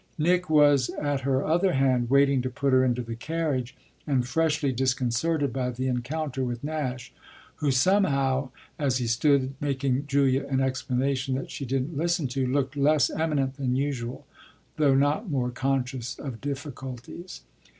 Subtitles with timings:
[0.17, 3.75] Nick was at her other hand, waiting to put her into the carriage
[4.07, 7.13] and freshly disconcerted by the encounter with Nash,
[7.57, 12.75] who somehow, as he stood making Julia an explanation that she didn't listen to, looked
[12.75, 14.25] less eminent than usual,
[14.77, 17.41] though not more conscious of difficulties.